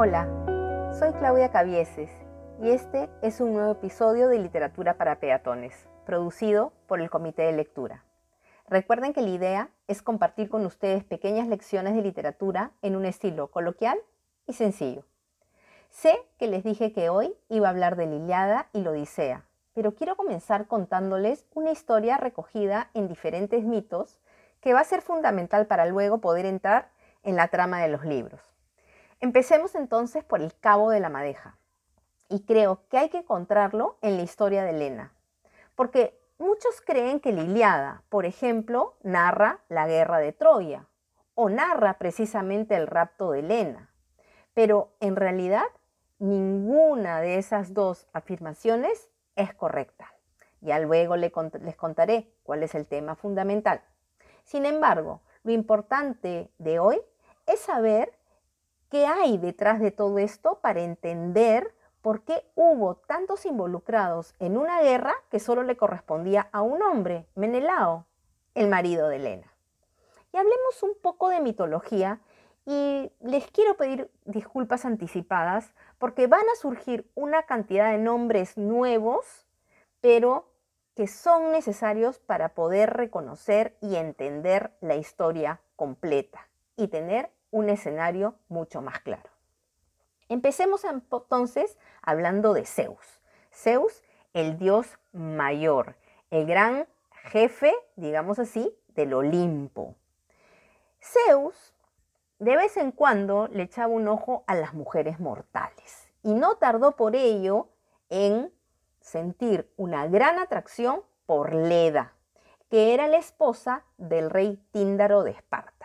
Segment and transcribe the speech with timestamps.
[0.00, 0.28] Hola,
[0.96, 2.08] soy Claudia Cavieses
[2.62, 7.52] y este es un nuevo episodio de Literatura para Peatones, producido por el Comité de
[7.52, 8.04] Lectura.
[8.68, 13.50] Recuerden que la idea es compartir con ustedes pequeñas lecciones de literatura en un estilo
[13.50, 13.98] coloquial
[14.46, 15.02] y sencillo.
[15.90, 19.96] Sé que les dije que hoy iba a hablar de Liliada y la Odisea, pero
[19.96, 24.20] quiero comenzar contándoles una historia recogida en diferentes mitos
[24.60, 26.88] que va a ser fundamental para luego poder entrar
[27.24, 28.57] en la trama de los libros.
[29.20, 31.58] Empecemos entonces por el Cabo de la Madeja.
[32.28, 35.12] Y creo que hay que encontrarlo en la historia de Elena.
[35.74, 40.86] Porque muchos creen que Liliada, por ejemplo, narra la guerra de Troya
[41.34, 43.90] o narra precisamente el rapto de Elena.
[44.54, 45.66] Pero en realidad
[46.18, 50.12] ninguna de esas dos afirmaciones es correcta.
[50.60, 51.32] Ya luego les
[51.76, 53.82] contaré cuál es el tema fundamental.
[54.44, 57.00] Sin embargo, lo importante de hoy
[57.46, 58.17] es saber
[58.90, 64.80] ¿Qué hay detrás de todo esto para entender por qué hubo tantos involucrados en una
[64.80, 68.06] guerra que solo le correspondía a un hombre, Menelao,
[68.54, 69.52] el marido de Helena?
[70.32, 72.20] Y hablemos un poco de mitología
[72.64, 79.46] y les quiero pedir disculpas anticipadas porque van a surgir una cantidad de nombres nuevos,
[80.00, 80.48] pero
[80.94, 88.34] que son necesarios para poder reconocer y entender la historia completa y tener un escenario
[88.48, 89.30] mucho más claro.
[90.28, 93.20] Empecemos entonces hablando de Zeus.
[93.52, 94.02] Zeus,
[94.34, 95.96] el dios mayor,
[96.30, 99.96] el gran jefe, digamos así, del Olimpo.
[101.00, 101.74] Zeus
[102.38, 106.94] de vez en cuando le echaba un ojo a las mujeres mortales y no tardó
[106.96, 107.68] por ello
[108.10, 108.52] en
[109.00, 112.12] sentir una gran atracción por Leda,
[112.70, 115.77] que era la esposa del rey Tíndaro de Esparta.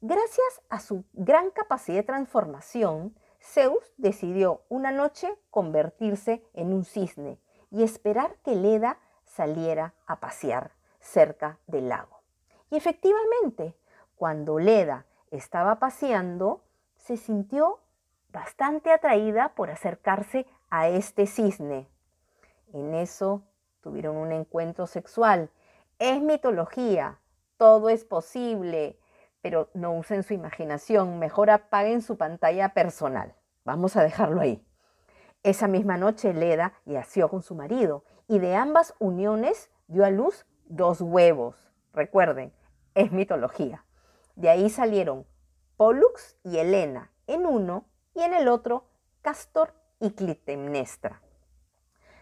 [0.00, 7.40] Gracias a su gran capacidad de transformación, Zeus decidió una noche convertirse en un cisne
[7.72, 12.20] y esperar que Leda saliera a pasear cerca del lago.
[12.70, 13.76] Y efectivamente,
[14.14, 16.62] cuando Leda estaba paseando,
[16.96, 17.80] se sintió
[18.28, 21.88] bastante atraída por acercarse a este cisne.
[22.72, 23.42] En eso
[23.80, 25.50] tuvieron un encuentro sexual.
[25.98, 27.18] Es mitología,
[27.56, 28.97] todo es posible,
[29.40, 33.34] pero no usen su imaginación, mejor apaguen su pantalla personal.
[33.64, 34.64] Vamos a dejarlo ahí.
[35.42, 40.46] Esa misma noche Leda yació con su marido y de ambas uniones dio a luz
[40.66, 41.72] dos huevos.
[41.92, 42.52] Recuerden,
[42.94, 43.84] es mitología.
[44.36, 45.26] De ahí salieron
[45.76, 47.84] Pollux y Helena en uno
[48.14, 48.84] y en el otro
[49.22, 51.22] Castor y Clitemnestra.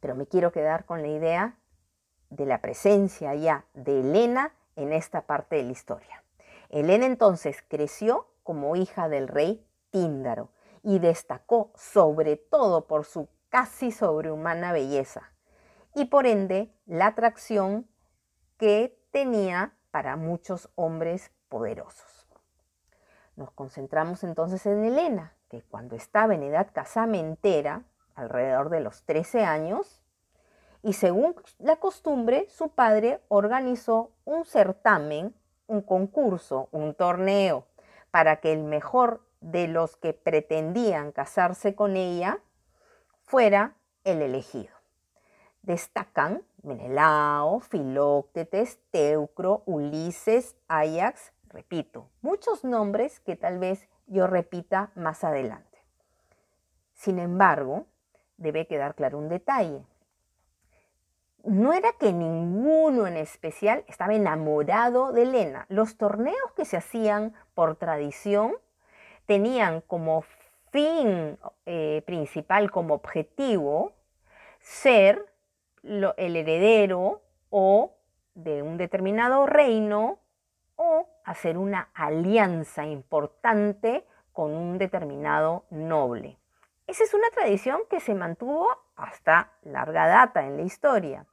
[0.00, 1.58] Pero me quiero quedar con la idea
[2.30, 6.22] de la presencia ya de Helena en esta parte de la historia.
[6.70, 10.50] Helena entonces creció como hija del rey Tíndaro
[10.82, 15.32] y destacó sobre todo por su casi sobrehumana belleza
[15.94, 17.88] y por ende la atracción
[18.56, 22.28] que tenía para muchos hombres poderosos.
[23.34, 29.44] Nos concentramos entonces en Helena, que cuando estaba en edad casamentera, alrededor de los 13
[29.44, 30.02] años,
[30.82, 35.34] y según la costumbre, su padre organizó un certamen
[35.70, 37.64] un concurso, un torneo,
[38.10, 42.40] para que el mejor de los que pretendían casarse con ella
[43.24, 44.74] fuera el elegido.
[45.62, 55.22] Destacan Menelao, Filóctetes, Teucro, Ulises, Ajax, repito, muchos nombres que tal vez yo repita más
[55.22, 55.78] adelante.
[56.94, 57.86] Sin embargo,
[58.38, 59.86] debe quedar claro un detalle
[61.44, 65.66] no era que ninguno en especial estaba enamorado de Elena.
[65.68, 68.54] Los torneos que se hacían por tradición
[69.26, 70.24] tenían como
[70.70, 73.92] fin eh, principal, como objetivo,
[74.60, 75.26] ser
[75.82, 77.94] el heredero o
[78.34, 80.18] de un determinado reino
[80.76, 86.38] o hacer una alianza importante con un determinado noble.
[86.86, 88.66] Esa es una tradición que se mantuvo
[88.96, 91.24] hasta larga data en la historia.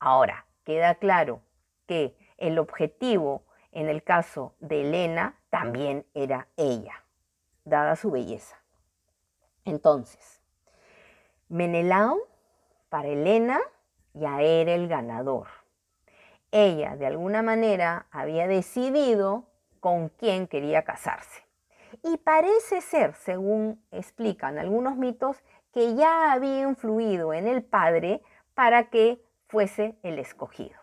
[0.00, 1.42] Ahora, queda claro
[1.86, 3.42] que el objetivo
[3.72, 7.04] en el caso de Elena también era ella,
[7.64, 8.56] dada su belleza.
[9.64, 10.40] Entonces,
[11.48, 12.18] Menelao
[12.88, 13.60] para Elena
[14.14, 15.48] ya era el ganador.
[16.50, 19.44] Ella de alguna manera había decidido
[19.80, 21.44] con quién quería casarse.
[22.02, 25.42] Y parece ser, según explican algunos mitos,
[25.72, 28.22] que ya había influido en el padre
[28.54, 30.78] para que fuese el escogido.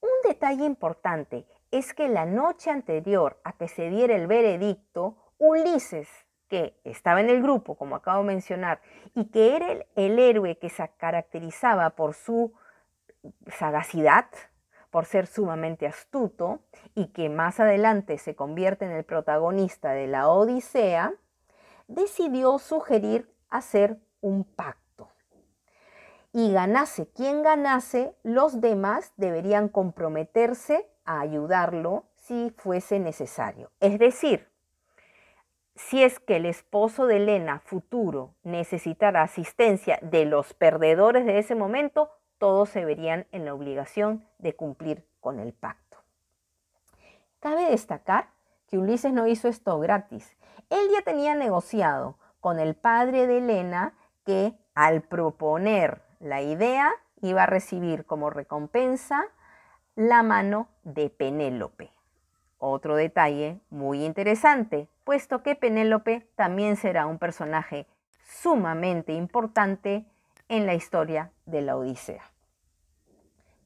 [0.00, 6.08] Un detalle importante es que la noche anterior a que se diera el veredicto, Ulises,
[6.48, 8.80] que estaba en el grupo, como acabo de mencionar,
[9.14, 9.66] y que era
[9.96, 12.52] el, héroe que se caracterizaba por su
[13.48, 14.26] sagacidad,
[14.90, 16.60] por ser sumamente astuto
[16.94, 21.12] y que más adelante se convierte en el protagonista de la Odisea,
[21.88, 24.85] decidió sugerir hacer un pacto.
[26.36, 33.70] Y ganase quien ganase, los demás deberían comprometerse a ayudarlo si fuese necesario.
[33.80, 34.46] Es decir,
[35.76, 41.54] si es que el esposo de Elena futuro necesitara asistencia de los perdedores de ese
[41.54, 45.96] momento, todos se verían en la obligación de cumplir con el pacto.
[47.40, 48.28] Cabe destacar
[48.68, 50.36] que Ulises no hizo esto gratis.
[50.68, 53.94] Él ya tenía negociado con el padre de Elena
[54.26, 59.24] que al proponer la idea iba a recibir como recompensa
[59.94, 61.90] la mano de Penélope.
[62.58, 67.86] Otro detalle muy interesante, puesto que Penélope también será un personaje
[68.26, 70.06] sumamente importante
[70.48, 72.22] en la historia de la Odisea.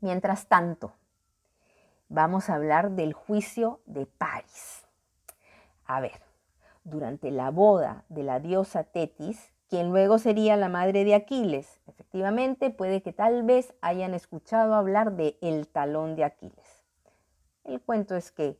[0.01, 0.95] Mientras tanto,
[2.09, 4.87] vamos a hablar del juicio de París.
[5.87, 6.23] A ver,
[6.85, 12.71] durante la boda de la diosa Tetis, quien luego sería la madre de Aquiles, efectivamente
[12.71, 16.85] puede que tal vez hayan escuchado hablar de el talón de Aquiles.
[17.63, 18.59] El cuento es que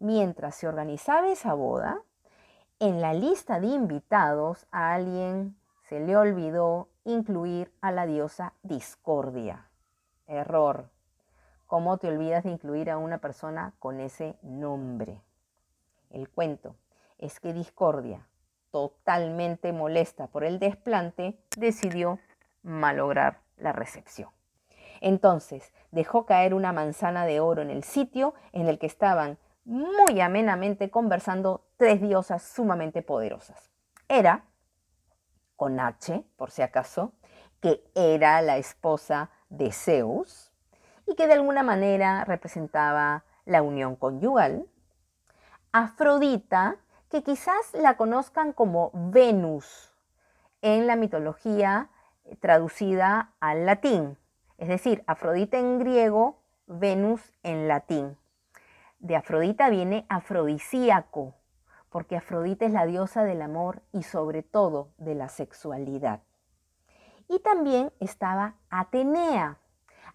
[0.00, 2.02] mientras se organizaba esa boda,
[2.80, 9.70] en la lista de invitados a alguien se le olvidó incluir a la diosa Discordia.
[10.26, 10.90] Error.
[11.68, 15.22] ¿Cómo te olvidas de incluir a una persona con ese nombre?
[16.10, 16.74] El cuento
[17.18, 18.26] es que Discordia,
[18.76, 22.18] totalmente molesta por el desplante, decidió
[22.62, 24.28] malograr la recepción.
[25.00, 30.20] Entonces dejó caer una manzana de oro en el sitio en el que estaban muy
[30.20, 33.70] amenamente conversando tres diosas sumamente poderosas.
[34.08, 34.44] Era,
[35.56, 37.14] con H, por si acaso,
[37.60, 40.52] que era la esposa de Zeus
[41.06, 44.66] y que de alguna manera representaba la unión conyugal.
[45.72, 46.76] Afrodita,
[47.10, 49.92] que quizás la conozcan como Venus
[50.62, 51.88] en la mitología
[52.24, 54.18] eh, traducida al latín,
[54.58, 58.16] es decir, Afrodita en griego, Venus en latín.
[58.98, 61.34] De Afrodita viene afrodisíaco,
[61.90, 66.20] porque Afrodita es la diosa del amor y sobre todo de la sexualidad.
[67.28, 69.58] Y también estaba Atenea.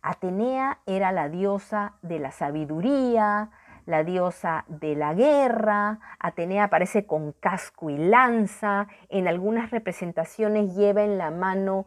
[0.02, 3.52] Atenea era la diosa de la sabiduría,
[3.92, 6.00] la diosa de la guerra.
[6.20, 8.88] Atenea aparece con casco y lanza.
[9.10, 11.86] En algunas representaciones lleva en la mano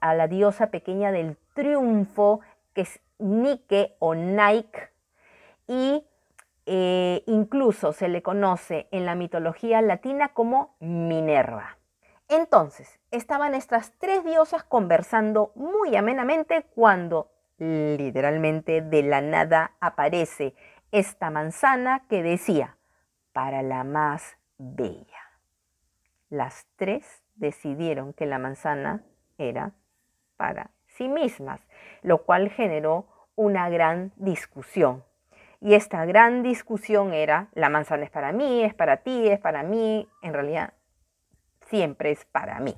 [0.00, 2.40] a la diosa pequeña del triunfo,
[2.72, 4.88] que es Nike o Nike.
[5.66, 6.06] Y
[6.64, 11.76] eh, incluso se le conoce en la mitología latina como Minerva.
[12.28, 20.54] Entonces, estaban estas tres diosas conversando muy amenamente cuando literalmente de la nada aparece
[20.92, 22.76] esta manzana que decía,
[23.32, 25.20] para la más bella.
[26.30, 29.02] Las tres decidieron que la manzana
[29.36, 29.72] era
[30.36, 31.60] para sí mismas,
[32.02, 35.04] lo cual generó una gran discusión.
[35.60, 39.62] Y esta gran discusión era, la manzana es para mí, es para ti, es para
[39.62, 40.72] mí, en realidad
[41.66, 42.76] siempre es para mí.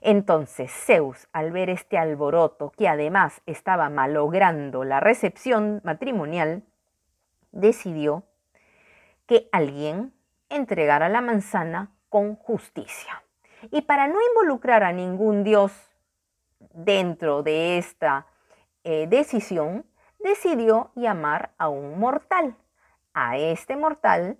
[0.00, 6.64] Entonces Zeus, al ver este alboroto que además estaba malogrando la recepción matrimonial,
[7.54, 8.24] decidió
[9.26, 10.12] que alguien
[10.50, 13.22] entregara la manzana con justicia.
[13.70, 15.72] Y para no involucrar a ningún dios
[16.74, 18.26] dentro de esta
[18.82, 19.86] eh, decisión,
[20.18, 22.56] decidió llamar a un mortal.
[23.14, 24.38] A este mortal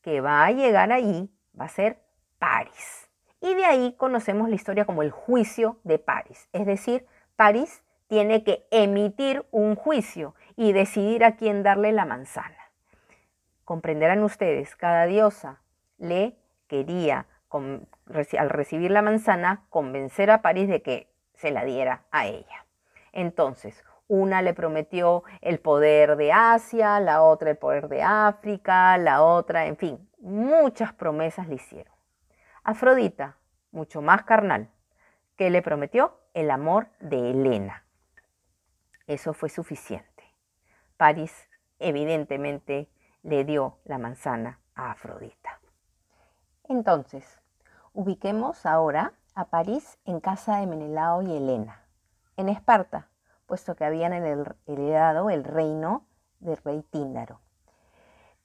[0.00, 1.98] que va a llegar allí va a ser
[2.38, 3.10] París.
[3.40, 6.48] Y de ahí conocemos la historia como el juicio de París.
[6.52, 7.06] Es decir,
[7.36, 12.70] París tiene que emitir un juicio y decidir a quién darle la manzana.
[13.64, 15.60] Comprenderán ustedes, cada diosa
[15.98, 22.26] le quería, al recibir la manzana, convencer a París de que se la diera a
[22.26, 22.66] ella.
[23.12, 29.22] Entonces, una le prometió el poder de Asia, la otra el poder de África, la
[29.22, 31.94] otra, en fin, muchas promesas le hicieron.
[32.62, 33.38] Afrodita,
[33.70, 34.68] mucho más carnal,
[35.36, 37.84] que le prometió el amor de Helena.
[39.06, 40.13] Eso fue suficiente.
[41.04, 41.34] París
[41.80, 42.90] evidentemente
[43.24, 45.60] le dio la manzana a Afrodita.
[46.66, 47.42] Entonces,
[47.92, 51.84] ubiquemos ahora a París en casa de Menelao y Helena,
[52.38, 53.10] en Esparta,
[53.44, 56.06] puesto que habían heredado el reino
[56.40, 57.38] del rey Tíndaro.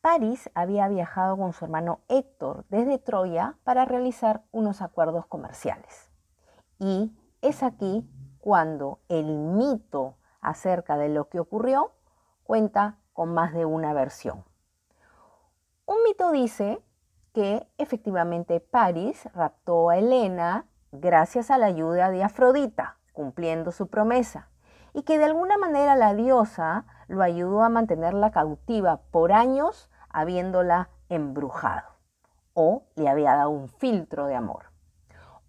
[0.02, 6.12] Paris había viajado con su hermano Héctor desde Troya para realizar unos acuerdos comerciales.
[6.78, 8.06] Y es aquí
[8.42, 11.94] cuando el mito acerca de lo que ocurrió
[12.50, 14.44] cuenta con más de una versión.
[15.86, 16.82] Un mito dice
[17.32, 24.50] que efectivamente Paris raptó a Helena gracias a la ayuda de Afrodita, cumpliendo su promesa,
[24.94, 30.90] y que de alguna manera la diosa lo ayudó a mantenerla cautiva por años habiéndola
[31.08, 31.88] embrujado
[32.56, 34.72] o le había dado un filtro de amor.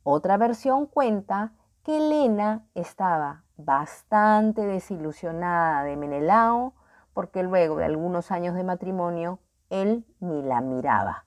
[0.02, 6.74] Otra versión cuenta que Helena estaba bastante desilusionada de Menelao
[7.20, 11.26] porque luego de algunos años de matrimonio él ni la miraba.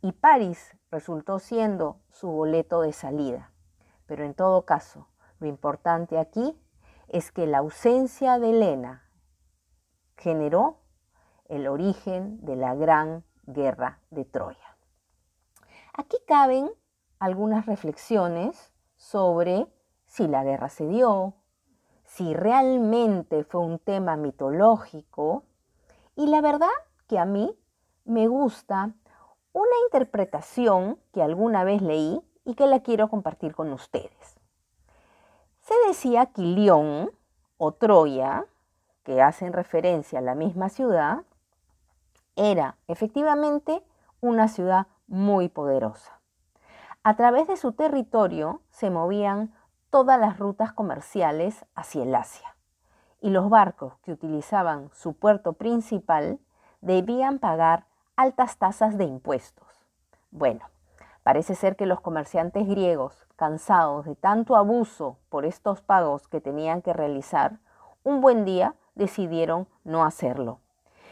[0.00, 3.52] Y París resultó siendo su boleto de salida.
[4.06, 6.58] Pero en todo caso, lo importante aquí
[7.08, 9.06] es que la ausencia de Helena
[10.16, 10.78] generó
[11.44, 14.78] el origen de la gran guerra de Troya.
[15.92, 16.70] Aquí caben
[17.18, 19.66] algunas reflexiones sobre
[20.06, 21.34] si la guerra se dio,
[22.08, 25.44] si realmente fue un tema mitológico
[26.16, 26.68] y la verdad
[27.06, 27.54] que a mí
[28.04, 28.92] me gusta
[29.52, 34.40] una interpretación que alguna vez leí y que la quiero compartir con ustedes.
[35.60, 37.10] Se decía que León
[37.58, 38.46] o Troya,
[39.02, 41.24] que hacen referencia a la misma ciudad,
[42.36, 43.84] era efectivamente
[44.20, 46.20] una ciudad muy poderosa.
[47.02, 49.52] A través de su territorio se movían
[49.90, 52.54] todas las rutas comerciales hacia el Asia
[53.20, 56.38] y los barcos que utilizaban su puerto principal
[56.80, 59.66] debían pagar altas tasas de impuestos.
[60.30, 60.66] Bueno,
[61.22, 66.82] parece ser que los comerciantes griegos, cansados de tanto abuso por estos pagos que tenían
[66.82, 67.58] que realizar,
[68.04, 70.60] un buen día decidieron no hacerlo.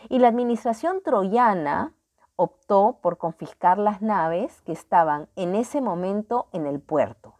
[0.08, 1.92] Y la administración troyana
[2.36, 7.35] optó por confiscar las naves que estaban en ese momento en el puerto.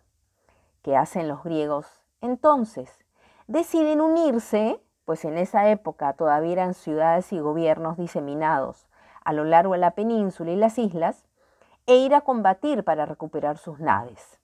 [0.86, 3.04] ¿Qué hacen los griegos entonces?
[3.48, 8.86] Deciden unirse, pues en esa época todavía eran ciudades y gobiernos diseminados
[9.24, 11.24] a lo largo de la península y las islas,
[11.86, 14.38] e ir a combatir para recuperar sus naves.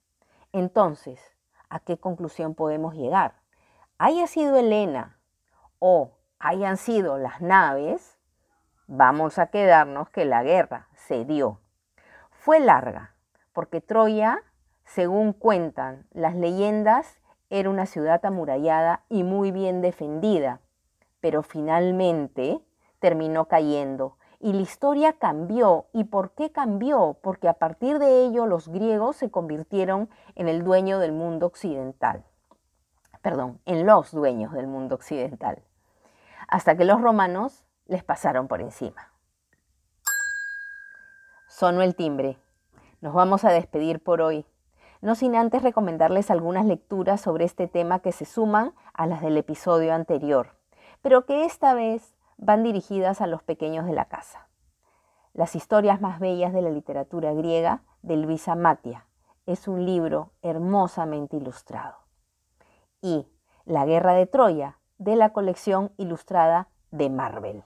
[0.51, 1.21] Entonces,
[1.69, 3.35] ¿a qué conclusión podemos llegar?
[3.97, 5.17] Haya sido Helena
[5.79, 8.17] o hayan sido las naves,
[8.87, 11.61] vamos a quedarnos que la guerra se dio.
[12.31, 13.15] Fue larga,
[13.53, 14.41] porque Troya
[14.93, 17.19] según cuentan las leyendas,
[17.49, 20.61] era una ciudad amurallada y muy bien defendida,
[21.19, 22.59] pero finalmente
[22.99, 24.17] terminó cayendo.
[24.39, 25.87] Y la historia cambió.
[25.93, 27.17] ¿Y por qué cambió?
[27.23, 32.23] Porque a partir de ello los griegos se convirtieron en el dueño del mundo occidental.
[33.23, 35.63] Perdón, en los dueños del mundo occidental.
[36.47, 39.11] Hasta que los romanos les pasaron por encima.
[41.47, 42.37] Sonó el timbre.
[43.01, 44.45] Nos vamos a despedir por hoy
[45.03, 49.35] no sin antes recomendarles algunas lecturas sobre este tema que se suman a las del
[49.35, 50.55] episodio anterior,
[51.01, 54.47] pero que esta vez van dirigidas a los pequeños de la casa.
[55.33, 59.05] Las historias más bellas de la literatura griega de Luisa Matia.
[59.45, 61.97] Es un libro hermosamente ilustrado.
[63.01, 63.27] Y
[63.65, 67.63] La Guerra de Troya, de la colección ilustrada de Marvel.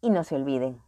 [0.00, 0.80] Y no se olviden,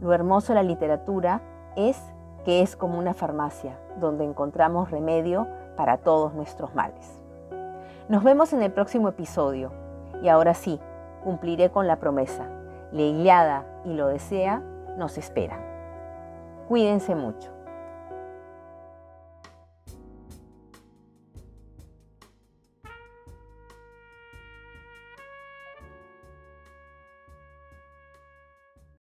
[0.00, 1.40] lo hermoso de la literatura
[1.76, 2.02] es
[2.46, 7.20] que es como una farmacia donde encontramos remedio para todos nuestros males.
[8.08, 9.72] Nos vemos en el próximo episodio
[10.22, 10.78] y ahora sí,
[11.24, 12.46] cumpliré con la promesa.
[12.92, 14.62] La Iliada y lo desea
[14.96, 15.58] nos esperan.
[16.68, 17.55] Cuídense mucho.